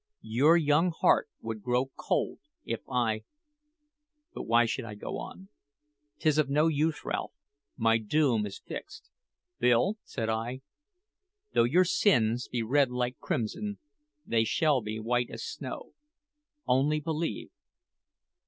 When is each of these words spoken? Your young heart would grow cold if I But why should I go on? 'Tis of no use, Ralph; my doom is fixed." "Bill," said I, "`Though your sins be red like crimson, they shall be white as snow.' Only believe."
Your 0.33 0.57
young 0.57 0.89
heart 0.89 1.29
would 1.41 1.61
grow 1.61 1.91
cold 1.95 2.39
if 2.65 2.79
I 2.89 3.21
But 4.33 4.47
why 4.47 4.65
should 4.65 4.83
I 4.83 4.95
go 4.95 5.19
on? 5.19 5.49
'Tis 6.17 6.39
of 6.39 6.49
no 6.49 6.65
use, 6.65 7.05
Ralph; 7.05 7.33
my 7.77 7.99
doom 7.99 8.47
is 8.47 8.57
fixed." 8.65 9.11
"Bill," 9.59 9.99
said 10.03 10.27
I, 10.27 10.61
"`Though 11.53 11.71
your 11.71 11.85
sins 11.85 12.47
be 12.47 12.63
red 12.63 12.89
like 12.89 13.19
crimson, 13.19 13.77
they 14.25 14.43
shall 14.43 14.81
be 14.81 14.99
white 14.99 15.29
as 15.29 15.43
snow.' 15.43 15.93
Only 16.67 16.99
believe." 16.99 17.51